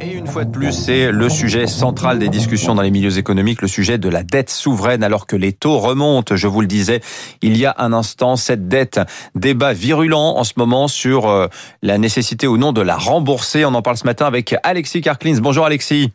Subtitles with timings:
[0.00, 3.62] Et une fois de plus, c'est le sujet central des discussions dans les milieux économiques,
[3.62, 6.36] le sujet de la dette souveraine, alors que les taux remontent.
[6.36, 7.00] Je vous le disais
[7.42, 9.00] il y a un instant, cette dette,
[9.34, 11.48] débat virulent en ce moment sur euh,
[11.82, 13.64] la nécessité ou non de la rembourser.
[13.64, 15.38] On en parle ce matin avec Alexis Karklins.
[15.40, 16.12] Bonjour Alexis.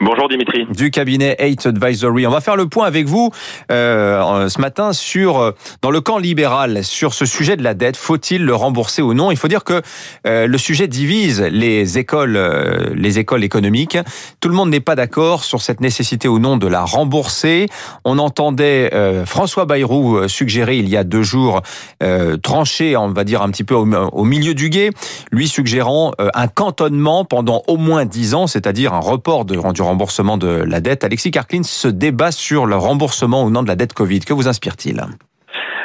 [0.00, 0.66] Bonjour Dimitri.
[0.70, 2.26] Du cabinet 8 Advisory.
[2.26, 3.30] On va faire le point avec vous
[3.70, 5.52] euh, ce matin sur euh,
[5.82, 7.96] dans le camp libéral sur ce sujet de la dette.
[7.96, 9.30] Faut-il le rembourser ou non?
[9.30, 9.82] Il faut dire que
[10.26, 12.38] euh, le sujet divise les écoles,
[12.94, 13.98] les écoles économiques.
[14.40, 17.66] Tout le monde n'est pas d'accord sur cette nécessité ou non de la rembourser.
[18.04, 18.90] On entendait
[19.26, 21.62] François Bayrou suggérer il y a deux jours
[22.42, 24.90] trancher, on va dire un petit peu au, au milieu du guet,
[25.30, 30.38] lui suggérant un cantonnement pendant au moins dix ans, c'est-à-dire un report de du remboursement
[30.38, 31.04] de la dette.
[31.04, 34.20] Alexis Karklin se débat sur le remboursement ou non de la dette Covid.
[34.20, 35.02] Que vous inspire-t-il?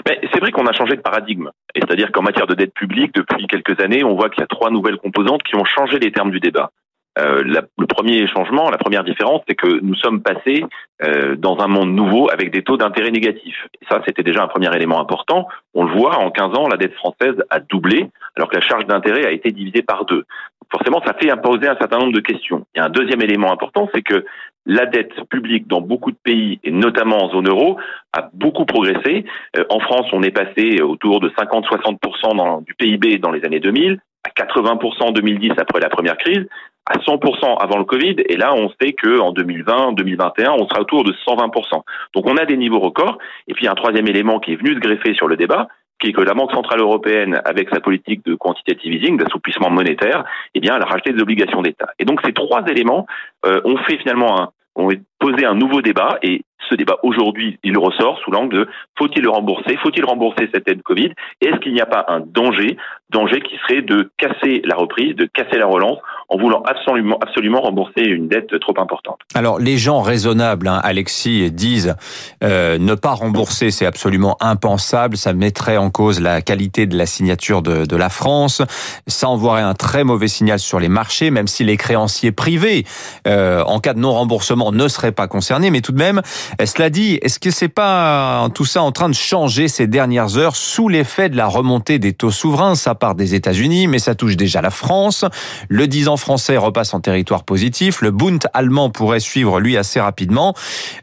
[0.05, 1.49] C'est vrai qu'on a changé de paradigme.
[1.75, 4.69] C'est-à-dire qu'en matière de dette publique, depuis quelques années, on voit qu'il y a trois
[4.69, 6.71] nouvelles composantes qui ont changé les termes du débat.
[7.17, 10.65] Euh, le premier changement, la première différence, c'est que nous sommes passés
[11.01, 13.67] euh, dans un monde nouveau avec des taux d'intérêt négatifs.
[13.89, 15.47] Ça, c'était déjà un premier élément important.
[15.73, 18.85] On le voit, en 15 ans, la dette française a doublé, alors que la charge
[18.85, 20.25] d'intérêt a été divisée par deux.
[20.71, 22.65] Forcément, ça fait imposer un certain nombre de questions.
[22.75, 24.25] Et un deuxième élément important, c'est que
[24.65, 27.77] la dette publique dans beaucoup de pays, et notamment en zone euro,
[28.13, 29.25] a beaucoup progressé.
[29.57, 33.99] Euh, en France, on est passé autour de 50-60% du PIB dans les années 2000,
[34.23, 36.47] à 80% en 2010 après la première crise
[36.87, 40.81] à 100% avant le Covid, et là on sait que en 2020, 2021, on sera
[40.81, 41.81] autour de 120%.
[42.13, 43.17] Donc on a des niveaux records.
[43.47, 45.67] Et puis un troisième élément qui est venu se greffer sur le débat,
[46.13, 50.75] que la Banque centrale européenne, avec sa politique de quantitative easing, d'assouplissement monétaire, eh bien,
[50.75, 51.89] elle a racheté des obligations d'État.
[51.99, 53.05] Et donc ces trois éléments
[53.45, 54.89] euh, ont fait finalement un, ont
[55.19, 56.17] posé un nouveau débat.
[56.21, 60.67] Et ce débat aujourd'hui, il ressort sous l'angle de faut-il le rembourser, faut-il rembourser cette
[60.67, 62.77] aide Covid, est-ce qu'il n'y a pas un danger,
[63.09, 68.01] danger qui serait de casser la reprise, de casser la relance en voulant absolument, rembourser
[68.01, 69.19] une dette trop importante.
[69.33, 71.95] Alors les gens raisonnables, hein, Alexis, disent
[72.43, 77.05] euh, ne pas rembourser, c'est absolument impensable, ça mettrait en cause la qualité de la
[77.05, 78.61] signature de, la France,
[79.07, 82.85] ça envoierait un très mauvais signal sur les marchés, même si les créanciers privés,
[83.25, 86.21] euh, en cas de non-remboursement, ne seraient pas concernés, mais tout de même,
[86.63, 90.57] cela dit, est-ce que c'est pas tout ça en train de changer ces dernières heures
[90.57, 92.75] sous l'effet de la remontée des taux souverains?
[92.75, 95.23] Ça part des États-Unis, mais ça touche déjà la France.
[95.69, 98.01] Le 10 ans français repasse en territoire positif.
[98.01, 100.53] Le Bund allemand pourrait suivre lui assez rapidement.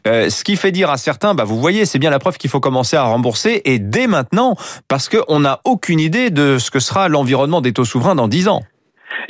[0.07, 2.49] Euh, ce qui fait dire à certains, bah vous voyez, c'est bien la preuve qu'il
[2.49, 4.55] faut commencer à rembourser et dès maintenant,
[4.87, 8.47] parce qu'on n'a aucune idée de ce que sera l'environnement des taux souverains dans 10
[8.47, 8.63] ans.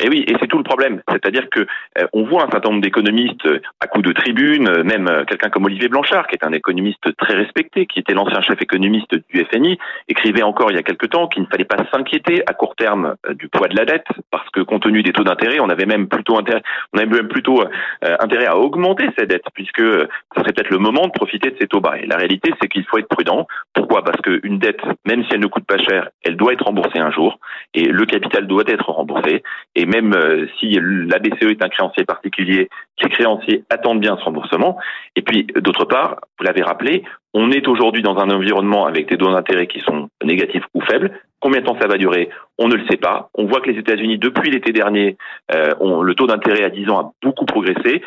[0.04, 1.02] Et oui, et c'est tout le problème.
[1.10, 4.84] C'est-à-dire que euh, on voit un certain nombre d'économistes euh, à coup de tribune, euh,
[4.84, 8.62] même quelqu'un comme Olivier Blanchard, qui est un économiste très respecté, qui était l'ancien chef
[8.62, 12.44] économiste du FMI, écrivait encore il y a quelque temps qu'il ne fallait pas s'inquiéter
[12.48, 15.62] à court terme du poids de la dette, parce que compte tenu des taux d'intérêt,
[15.62, 16.62] on avait même plutôt intérêt,
[18.46, 21.80] à augmenter ces dettes, puisque ce serait peut-être le moment de profiter de ces taux
[21.80, 21.98] bas.
[21.98, 23.48] Et la réalité, c'est qu'il faut être prudent.
[23.74, 24.04] Pourquoi?
[24.04, 27.12] Parce qu'une dette, même si elle ne coûte pas cher, elle doit être remboursée un
[27.12, 27.40] jour,
[27.74, 29.44] et le capital doit être remboursé.
[29.94, 32.70] Même euh, si la BCE est un créancier particulier,
[33.02, 34.78] les créanciers attendent bien ce remboursement.
[35.16, 39.18] Et puis, d'autre part, vous l'avez rappelé, on est aujourd'hui dans un environnement avec des
[39.18, 41.12] taux d'intérêt qui sont négatifs ou faibles.
[41.40, 42.30] Combien de temps ça va durer?
[42.58, 43.30] On ne le sait pas.
[43.36, 45.18] On voit que les États-Unis, depuis l'été dernier,
[45.54, 48.02] euh, ont, le taux d'intérêt à 10 ans a beaucoup progressé.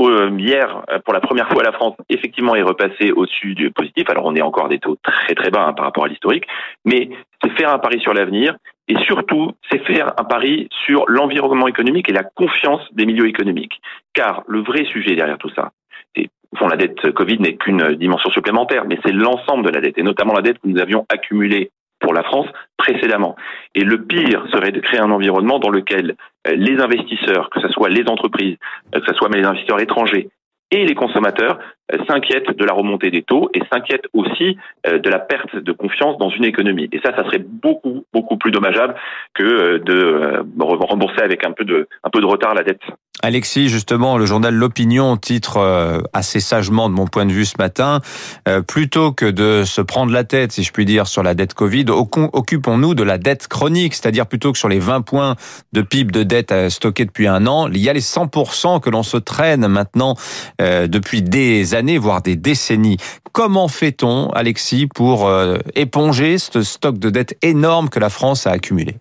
[0.00, 4.08] Euh, hier, pour la première fois, la France effectivement est repassée au-dessus du positif.
[4.08, 6.44] Alors on est encore des taux très très bas hein, par rapport à l'historique,
[6.84, 7.10] mais
[7.42, 8.56] c'est faire un pari sur l'avenir
[8.88, 13.80] et surtout c'est faire un pari sur l'environnement économique et la confiance des milieux économiques.
[14.14, 15.72] Car le vrai sujet derrière tout ça,
[16.14, 19.98] c'est fond, la dette Covid n'est qu'une dimension supplémentaire, mais c'est l'ensemble de la dette,
[19.98, 21.70] et notamment la dette que nous avions accumulée
[22.00, 23.36] pour la France précédemment.
[23.74, 26.16] Et le pire serait de créer un environnement dans lequel
[26.48, 28.56] euh, les investisseurs, que ce soit les entreprises,
[28.94, 30.28] euh, que ce soit les investisseurs étrangers
[30.72, 31.58] et les consommateurs,
[31.92, 36.18] euh, s'inquiètent de la remontée des taux et s'inquiètent aussi de la perte de confiance
[36.18, 36.88] dans une économie.
[36.92, 38.94] Et ça, ça serait beaucoup, beaucoup plus dommageable
[39.34, 42.82] que de rembourser avec un peu de, un peu de retard la dette.
[43.22, 47.54] Alexis, justement, le journal L'Opinion titre euh, assez sagement de mon point de vue ce
[47.56, 48.00] matin,
[48.48, 51.54] euh, plutôt que de se prendre la tête, si je puis dire, sur la dette
[51.54, 55.36] Covid, occupons-nous de la dette chronique, c'est-à-dire plutôt que sur les 20 points
[55.72, 58.90] de PIB de dette euh, stockés depuis un an, il y a les 100% que
[58.90, 60.16] l'on se traîne maintenant
[60.58, 62.96] depuis des années, voire des décennies.
[63.32, 65.30] Comment fait-on, Alexis, pour
[65.74, 68.96] éponger ce stock de dette énorme que la France a accumulé?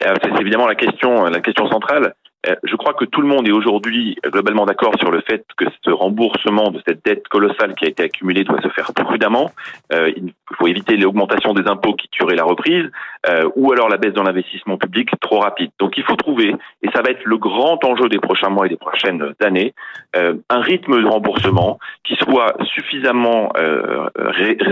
[0.00, 2.14] C'est évidemment la question, la question centrale.
[2.48, 5.64] Euh, je crois que tout le monde est aujourd'hui globalement d'accord sur le fait que
[5.82, 9.50] ce remboursement de cette dette colossale qui a été accumulée doit se faire prudemment.
[9.92, 12.90] Euh, il faut éviter l'augmentation des impôts qui tueraient la reprise.
[13.26, 15.70] euh, ou alors la baisse dans l'investissement public trop rapide.
[15.78, 18.68] Donc il faut trouver, et ça va être le grand enjeu des prochains mois et
[18.68, 19.74] des prochaines années,
[20.14, 23.50] un rythme de remboursement qui soit suffisamment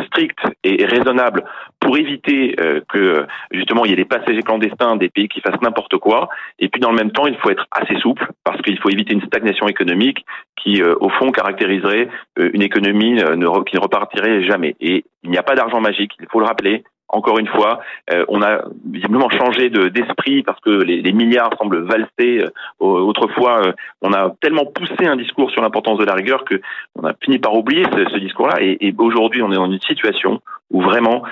[0.07, 1.45] strict et raisonnable
[1.81, 2.55] pour éviter
[2.89, 6.29] que justement il y ait des passagers clandestins des pays qui fassent n'importe quoi.
[6.59, 9.15] Et puis dans le même temps, il faut être assez souple parce qu'il faut éviter
[9.15, 10.25] une stagnation économique
[10.57, 14.77] qui, au fond, caractériserait une économie qui ne repartirait jamais.
[14.81, 17.81] Et il n'y a pas d'argent magique, il faut le rappeler encore une fois,
[18.13, 22.43] euh, on a visiblement changé d'esprit parce que les, milliards semblent valser.
[22.43, 22.49] Euh,
[22.81, 26.61] autrefois, euh, on a tellement poussé un discours sur l'importance de la rigueur que
[26.97, 28.57] on a fini par oublier ce, discours-là.
[28.61, 31.23] Et, aujourd'hui, on est dans une situation où vraiment,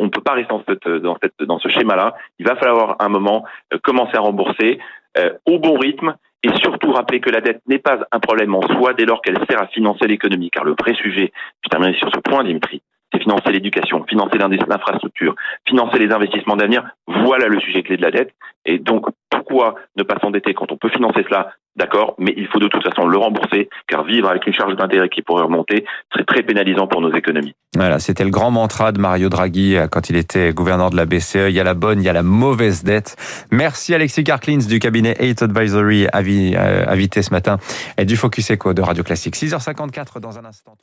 [0.00, 0.56] on ne peut pas rester
[1.46, 2.14] dans ce schéma-là.
[2.40, 3.44] Il va falloir un moment
[3.84, 4.80] commencer à rembourser
[5.46, 8.94] au bon rythme et surtout rappeler que la dette n'est pas un problème en soi
[8.94, 10.50] dès lors qu'elle sert à financer l'économie.
[10.50, 15.34] Car le vrai sujet, je termine sur ce point, Dimitri, c'est financer l'éducation, financer l'infrastructure,
[15.66, 16.84] financer les investissements d'avenir.
[17.06, 18.32] Voilà le sujet clé de la dette.
[18.64, 22.58] Et donc, pourquoi ne pas s'endetter quand on peut financer cela D'accord, mais il faut
[22.58, 26.24] de toute façon le rembourser, car vivre avec une charge d'intérêt qui pourrait remonter serait
[26.24, 27.54] très pénalisant pour nos économies.
[27.76, 31.06] Voilà, c'était le grand mantra de Mario Draghi euh, quand il était gouverneur de la
[31.06, 31.48] BCE.
[31.48, 33.16] Il y a la bonne, il y a la mauvaise dette.
[33.52, 37.58] Merci Alexis Karklins du cabinet 8 Advisory, invité ce matin,
[37.96, 39.36] et du Focus Echo de Radio Classique.
[39.36, 40.74] 6h54 dans un instant.